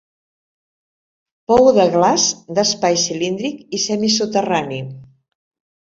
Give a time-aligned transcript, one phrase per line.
[1.51, 2.27] Pou de glaç
[2.61, 4.85] d'espai cilíndric i semisoterrani.